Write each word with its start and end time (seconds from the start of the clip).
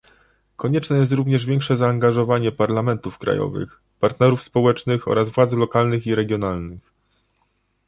Konieczne 0.55 0.97
jest 0.97 1.11
również 1.11 1.45
większe 1.45 1.77
zaangażowanie 1.77 2.51
parlamentów 2.51 3.17
krajowych, 3.17 3.81
partnerów 3.99 4.43
społecznych 4.43 5.07
oraz 5.07 5.29
władz 5.29 5.51
lokalnych 5.53 6.07
i 6.07 6.15
regionalnych 6.15 6.91